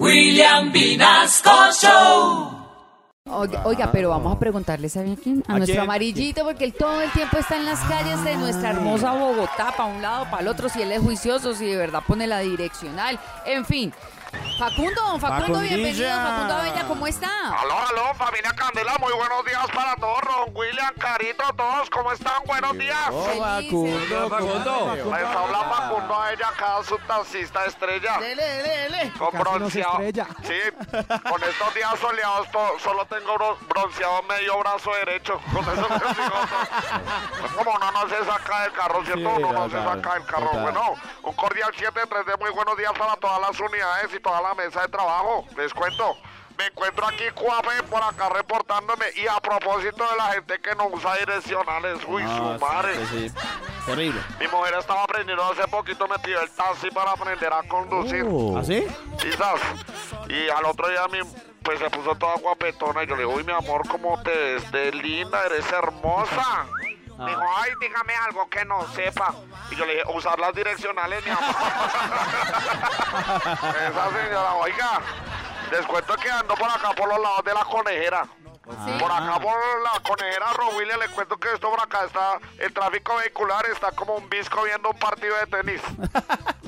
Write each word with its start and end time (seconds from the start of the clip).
William 0.00 0.72
Vinasco 0.72 1.50
Show. 1.72 2.50
Oiga, 3.26 3.62
oiga, 3.64 3.90
pero 3.92 4.10
vamos 4.10 4.34
a 4.34 4.38
preguntarle, 4.38 4.88
¿sabe 4.88 5.12
a 5.12 5.16
quién? 5.16 5.42
A, 5.48 5.52
¿A 5.54 5.56
nuestro 5.56 5.74
quién? 5.76 5.84
amarillito, 5.84 6.44
porque 6.44 6.64
él 6.64 6.74
todo 6.74 7.00
el 7.00 7.10
tiempo 7.12 7.38
está 7.38 7.56
en 7.56 7.64
las 7.64 7.80
calles 7.80 8.22
de 8.24 8.34
nuestra 8.36 8.70
hermosa 8.70 9.12
Bogotá, 9.12 9.72
para 9.76 9.84
un 9.84 10.02
lado, 10.02 10.24
para 10.24 10.42
el 10.42 10.48
otro, 10.48 10.68
si 10.68 10.82
él 10.82 10.92
es 10.92 11.00
juicioso, 11.00 11.54
si 11.54 11.64
de 11.64 11.76
verdad 11.76 12.02
pone 12.06 12.26
la 12.26 12.40
direccional, 12.40 13.18
en 13.46 13.64
fin. 13.64 13.94
Facundo, 14.58 15.00
don 15.00 15.20
Facundo, 15.20 15.46
Facundilla. 15.46 15.76
bienvenido, 15.76 16.10
Facundo 16.10 16.54
Avella, 16.54 16.84
¿cómo 16.88 17.06
está? 17.06 17.28
Aló, 17.60 17.74
aló, 17.88 18.14
familia 18.16 18.50
Candela, 18.56 18.96
muy 19.00 19.12
buenos 19.12 19.44
días 19.44 19.66
para 19.72 19.94
todos, 19.94 20.20
Ron, 20.22 20.50
William, 20.54 20.92
Carito, 20.98 21.44
todos, 21.56 21.88
¿cómo 21.90 22.10
están? 22.12 22.42
Buenos 22.44 22.76
días. 22.76 22.98
Oh. 23.12 23.24
Facundo, 23.38 24.28
Facundo. 24.28 24.94
Les 24.96 25.24
habla 25.24 25.63
Facundo 26.04 26.20
a 26.22 26.32
ella, 26.32 26.50
cada 26.56 26.82
su 26.82 26.98
taxista 26.98 27.64
estrella. 27.64 28.18
Dele, 28.18 28.42
dele. 28.62 29.12
Con 29.18 29.30
Casi 29.30 29.42
bronceado. 29.42 29.92
estrella. 30.00 30.26
Sí, 30.42 30.60
con 31.30 31.42
estos 31.42 31.74
días 31.74 31.98
soleados 31.98 32.50
to- 32.50 32.78
solo 32.78 33.06
tengo 33.06 33.34
bro- 33.34 33.58
bronceado 33.68 34.22
medio 34.24 34.58
brazo 34.58 34.92
derecho. 34.94 35.40
Con 35.52 35.62
eso 35.62 35.86
todo. 35.86 35.98
Como 37.56 37.70
uno 37.76 37.92
no 37.92 38.08
se 38.08 38.24
saca 38.24 38.62
del 38.62 38.72
carro, 38.72 39.04
¿cierto? 39.04 39.36
Sí, 39.36 39.42
uno 39.42 39.52
no 39.52 39.68
se 39.70 39.82
saca 39.82 40.14
del 40.14 40.24
carro. 40.26 40.46
total. 40.46 40.62
Bueno, 40.62 40.94
un 41.22 41.32
cordial 41.34 41.72
7-3 41.72 42.24
de 42.24 42.36
muy 42.36 42.50
buenos 42.50 42.76
días 42.76 42.92
para 42.98 43.16
todas 43.16 43.40
las 43.40 43.58
unidades 43.60 44.12
y 44.14 44.20
toda 44.20 44.40
la 44.42 44.54
mesa 44.54 44.82
de 44.82 44.88
trabajo. 44.88 45.46
Les 45.56 45.72
cuento. 45.72 46.16
Me 46.58 46.66
encuentro 46.66 47.06
aquí, 47.06 47.24
Cuape, 47.34 47.82
por 47.90 48.02
acá 48.02 48.28
reportándome. 48.28 49.06
Y 49.16 49.26
a 49.26 49.40
propósito 49.40 50.08
de 50.08 50.16
la 50.16 50.32
gente 50.34 50.60
que 50.60 50.74
no 50.76 50.86
usa 50.88 51.14
direccionales, 51.16 51.98
uy, 52.06 52.22
Ah, 52.24 52.36
su 52.36 52.64
madre. 52.64 52.94
sí, 53.06 53.28
sí. 53.28 53.34
Terrible. 53.86 54.20
Mi 54.40 54.46
mujer 54.48 54.74
estaba 54.78 55.02
aprendiendo 55.02 55.44
hace 55.44 55.66
poquito, 55.68 56.06
me 56.08 56.18
pidió 56.20 56.40
el 56.40 56.50
taxi 56.50 56.90
para 56.90 57.10
aprender 57.12 57.52
a 57.52 57.62
conducir. 57.64 58.24
¿Ah, 58.56 58.62
sí? 58.64 58.86
Quizás. 59.20 59.60
Y 60.28 60.48
al 60.48 60.64
otro 60.64 60.88
día 60.88 61.06
mi, 61.08 61.18
pues 61.62 61.78
se 61.80 61.90
puso 61.90 62.14
toda 62.14 62.36
guapetona 62.36 63.02
y 63.02 63.06
yo 63.08 63.14
le 63.16 63.22
digo, 63.24 63.34
uy 63.34 63.44
mi 63.44 63.52
amor, 63.52 63.86
¿cómo 63.88 64.22
te 64.22 64.30
ves 64.30 64.70
de 64.72 64.92
linda? 64.92 65.44
Eres 65.46 65.70
hermosa. 65.72 66.66
Me 67.18 67.26
dijo, 67.30 67.42
ay, 67.58 67.70
dígame 67.80 68.14
algo 68.16 68.48
que 68.48 68.64
no 68.64 68.86
sepa. 68.94 69.34
Y 69.70 69.76
yo 69.76 69.84
le 69.86 69.94
dije, 69.94 70.04
usar 70.14 70.38
las 70.40 70.54
direccionales, 70.54 71.24
mi 71.24 71.30
amor. 71.30 71.44
Esa 73.90 74.10
señora, 74.10 74.54
oiga, 74.54 75.00
les 75.70 75.86
cuento 75.86 76.14
que 76.16 76.30
ando 76.30 76.54
por 76.54 76.68
acá 76.68 76.92
por 76.94 77.08
los 77.08 77.20
lados 77.20 77.44
de 77.44 77.54
la 77.54 77.64
conejera. 77.64 78.26
Sí. 78.64 78.96
Por 78.98 79.12
acá 79.12 79.38
por 79.40 79.82
la 79.82 80.00
conejera 80.02 80.52
Rowilia 80.54 80.96
le 80.96 81.08
cuento 81.08 81.36
que 81.36 81.52
esto 81.52 81.68
por 81.68 81.80
acá 81.80 82.04
está, 82.06 82.38
el 82.58 82.72
tráfico 82.72 83.14
vehicular 83.16 83.66
está 83.66 83.92
como 83.92 84.14
un 84.14 84.30
visco 84.30 84.62
viendo 84.62 84.90
un 84.90 84.98
partido 84.98 85.36
de 85.36 85.46
tenis. 85.46 85.82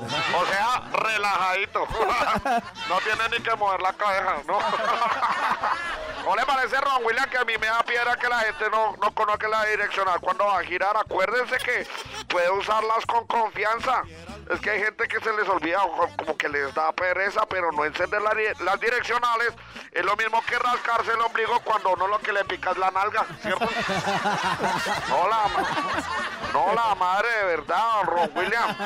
O 0.00 0.46
sea, 0.46 0.82
relajadito. 0.92 1.86
No 2.88 2.98
tiene 3.00 3.28
ni 3.30 3.42
que 3.44 3.54
mover 3.54 3.80
la 3.80 3.92
cabeza, 3.92 4.36
¿no? 4.46 4.58
¿No 6.24 6.36
le 6.36 6.44
parece, 6.44 6.80
Ron 6.80 7.04
William, 7.04 7.28
que 7.30 7.38
a 7.38 7.44
mí 7.44 7.54
me 7.60 7.66
da 7.66 7.82
piedra 7.82 8.16
que 8.16 8.28
la 8.28 8.40
gente 8.40 8.68
no, 8.70 8.96
no 8.96 9.14
conozca 9.14 9.48
la 9.48 9.64
direccional 9.64 10.20
cuando 10.20 10.46
va 10.46 10.58
a 10.58 10.64
girar? 10.64 10.96
Acuérdense 10.96 11.58
que 11.58 11.86
puede 12.28 12.50
usarlas 12.50 13.06
con 13.06 13.26
confianza. 13.26 14.02
Es 14.50 14.60
que 14.60 14.70
hay 14.70 14.82
gente 14.82 15.06
que 15.06 15.20
se 15.20 15.32
les 15.32 15.48
olvida, 15.48 15.78
como 16.16 16.36
que 16.36 16.48
les 16.48 16.74
da 16.74 16.92
pereza, 16.92 17.46
pero 17.46 17.70
no 17.70 17.84
encender 17.84 18.20
la 18.20 18.30
las 18.60 18.80
direccionales 18.80 19.52
es 19.92 20.04
lo 20.04 20.16
mismo 20.16 20.40
que 20.46 20.58
rascarse 20.58 21.12
el 21.12 21.20
ombligo 21.20 21.60
cuando 21.60 21.90
uno 21.90 22.06
lo 22.06 22.18
que 22.20 22.32
le 22.32 22.44
pica 22.44 22.70
es 22.70 22.78
la 22.78 22.90
nalga, 22.90 23.26
¿cierto? 23.42 23.68
No 25.08 25.28
la, 25.28 25.46
no 26.52 26.74
la 26.74 26.94
madre 26.94 27.28
de 27.28 27.44
verdad, 27.44 28.02
Ron 28.04 28.30
William. 28.34 28.76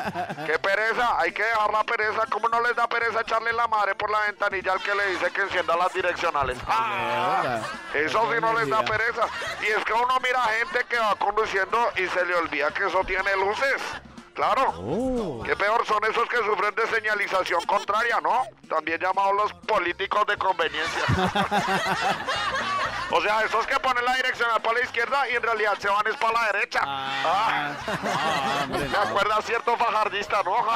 Qué 0.47 0.59
pereza, 0.59 1.19
hay 1.21 1.33
que 1.33 1.43
dejar 1.43 1.71
la 1.71 1.85
pereza. 1.85 2.23
¿Cómo 2.31 2.49
no 2.49 2.61
les 2.63 2.75
da 2.75 2.89
pereza 2.89 3.21
echarle 3.21 3.53
la 3.53 3.69
madre 3.69 3.95
por 3.95 4.11
la 4.11 4.21
ventanilla 4.21 4.73
al 4.73 4.83
que 4.83 4.95
le 4.95 5.07
dice 5.09 5.31
que 5.31 5.43
encienda 5.43 5.77
las 5.77 5.93
direccionales? 5.93 6.59
Ah, 6.67 7.61
eso 7.93 8.33
sí 8.33 8.41
no 8.41 8.59
les 8.59 8.69
da 8.69 8.83
pereza. 8.85 9.29
Y 9.63 9.67
es 9.67 9.85
que 9.85 9.93
uno 9.93 10.19
mira 10.23 10.41
gente 10.59 10.85
que 10.89 10.99
va 10.99 11.15
conduciendo 11.17 11.91
y 11.97 12.07
se 12.09 12.25
le 12.25 12.35
olvida 12.35 12.71
que 12.71 12.87
eso 12.87 13.03
tiene 13.05 13.37
luces. 13.37 13.83
Claro. 14.35 14.75
Oh. 14.79 15.43
Qué 15.45 15.55
peor 15.57 15.87
son 15.87 16.03
esos 16.05 16.29
que 16.29 16.37
sufren 16.39 16.75
de 16.75 16.87
señalización 16.89 17.65
contraria, 17.67 18.21
¿no? 18.21 18.43
También 18.69 18.99
llamados 19.01 19.35
los 19.35 19.53
políticos 19.67 20.27
de 20.27 20.37
conveniencia. 20.37 21.03
o 23.13 23.21
sea, 23.21 23.43
esos 23.43 23.65
que 23.67 23.79
ponen 23.79 24.05
la 24.05 24.15
direccional 24.17 24.61
para 24.61 24.79
la 24.79 24.85
izquierda 24.85 25.29
y 25.31 25.37
en 25.37 25.43
realidad 25.43 25.75
se 25.79 25.89
van 25.89 26.05
es 26.09 26.17
para 26.17 26.33
la 26.33 26.47
derecha. 26.53 26.81
Ah, 26.85 27.73
Ah. 27.87 28.63
hombre, 28.65 28.81
¿Me 28.81 28.89
no. 28.89 28.99
acuerda 28.99 29.41
cierto 29.43 29.77
fajardista, 29.77 30.43
no? 30.43 30.57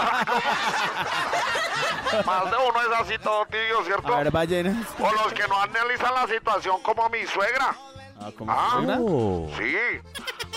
Más 2.25 2.51
de 2.51 2.57
uno 2.57 2.81
es 2.81 3.01
así 3.01 3.19
todo 3.19 3.45
tibio, 3.47 3.83
¿cierto? 3.85 4.15
A 4.15 4.19
ver, 4.19 4.31
ballenas. 4.31 4.87
O 5.01 5.11
los 5.13 5.33
que 5.33 5.47
no 5.49 5.61
analizan 5.61 6.15
la 6.15 6.27
situación 6.29 6.81
como 6.83 7.09
mi 7.09 7.27
suegra. 7.27 7.75
Ah, 8.21 8.31
¿cómo 8.37 8.53
Ah. 8.53 8.69
suena? 8.73 8.99
Sí. 9.59 9.77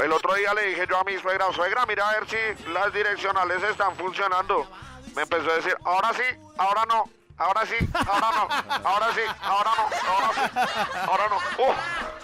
El 0.04 0.12
otro 0.12 0.34
día 0.34 0.54
le 0.54 0.68
dije 0.68 0.86
yo 0.90 0.98
a 0.98 1.04
mi 1.04 1.18
suegra, 1.20 1.46
suegra, 1.54 1.86
mira 1.86 2.10
a 2.10 2.20
ver 2.20 2.28
si 2.28 2.70
las 2.70 2.92
direccionales 2.92 3.62
están 3.64 3.96
funcionando. 3.96 4.66
Me 5.16 5.24
empezó 5.24 5.52
a 5.52 5.56
decir, 5.56 5.76
ahora 5.84 6.12
sí, 6.14 6.24
ahora 6.58 6.86
no, 6.88 7.10
ahora 7.38 7.66
sí, 7.66 7.76
ahora 8.08 8.32
no, 8.32 8.48
ahora 8.90 9.08
sí, 9.14 9.22
ahora 9.44 9.72
no, 9.78 9.84
ahora 10.10 10.32
sí, 10.34 10.42
ahora 11.08 11.24
no. 11.30 11.38
¡Uh! 11.64 11.74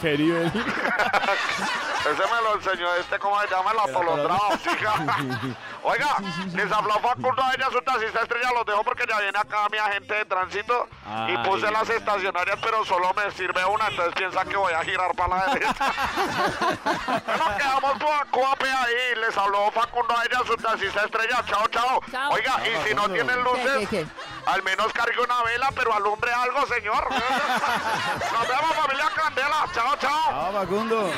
Qué 0.02 0.18
nivel. 0.18 0.48
Ese 0.48 2.24
me 2.34 2.42
lo 2.44 2.56
enseñó 2.56 2.96
este, 2.96 3.20
¿cómo 3.20 3.40
se 3.42 3.48
llama? 3.48 3.72
El 3.72 3.80
atolondrado, 3.80 4.58
chica. 4.64 4.94
Oiga, 5.84 6.18
les 6.54 6.72
habló 6.72 6.94
Facundo 7.00 7.42
a 7.44 7.54
ella, 7.54 7.68
su 7.72 7.82
taxista 7.82 8.22
estrella, 8.22 8.52
los 8.54 8.66
dejo 8.66 8.84
porque 8.84 9.06
ya 9.08 9.20
viene 9.20 9.38
acá 9.38 9.68
mi 9.72 9.78
agente 9.78 10.14
de 10.14 10.26
tránsito 10.26 10.88
y 11.28 11.38
puse 11.48 11.70
las 11.72 11.90
estacionarias, 11.90 12.58
pero 12.62 12.84
solo 12.86 13.14
me 13.14 13.32
sirve 13.32 13.64
una, 13.66 13.88
entonces 13.88 14.14
piensa 14.16 14.44
que 14.46 14.58
voy 14.58 14.74
a 14.74 14.84
girar 14.84 15.16
para 15.16 15.38
la 15.38 15.54
derecha. 15.54 15.76
bueno, 17.26 17.58
quedamos 17.58 18.00
por 18.00 18.28
Coape 18.32 18.70
ahí, 18.70 19.16
les 19.20 19.38
habló 19.38 19.72
Facundo 19.72 20.16
a 20.18 20.24
ella, 20.26 20.42
su 20.46 20.56
taxista 20.58 21.06
estrella, 21.06 21.44
chao, 21.48 21.68
chao. 21.70 22.02
Chao. 22.12 22.32
Oiga, 22.32 22.62
y 22.68 22.88
si 22.88 22.94
no 22.96 23.10
tienen 23.10 23.44
luces, 23.44 23.78
¿Qué, 23.80 23.88
qué, 23.88 24.04
qué? 24.04 24.08
al 24.46 24.64
menos 24.64 24.92
cargue 24.94 25.22
una 25.22 25.44
vela, 25.44 25.70
pero 25.76 25.94
alumbre 25.94 26.32
algo, 26.34 26.66
señor. 26.68 27.08
Nos 27.12 28.48
vemos, 28.48 28.76
familia 28.76 29.06
Candela, 29.16 29.68
chao, 29.74 29.96
chao. 30.00 30.30
Ah, 30.32 30.50
Facundo. 30.54 31.12